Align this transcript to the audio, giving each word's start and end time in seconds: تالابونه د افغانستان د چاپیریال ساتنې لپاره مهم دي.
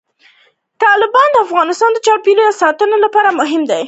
تالابونه 0.81 1.29
د 1.33 1.37
افغانستان 1.47 1.89
د 1.93 1.97
چاپیریال 2.07 2.53
ساتنې 2.63 2.97
لپاره 3.05 3.29
مهم 3.39 3.61
دي. 3.69 3.79